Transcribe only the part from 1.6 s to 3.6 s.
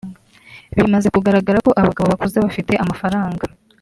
ko abagabo bakuze bafite amafaranga